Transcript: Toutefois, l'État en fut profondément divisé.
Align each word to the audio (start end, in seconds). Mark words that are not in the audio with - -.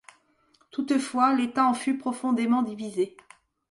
Toutefois, 0.71 1.35
l'État 1.35 1.63
en 1.63 1.75
fut 1.75 1.95
profondément 1.99 2.63
divisé. 2.63 3.15